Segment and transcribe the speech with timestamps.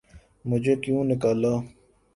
[0.47, 1.53] 'مجھے کیوں نکالا؟